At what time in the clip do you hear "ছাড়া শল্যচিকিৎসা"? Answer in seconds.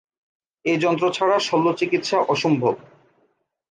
1.11-2.17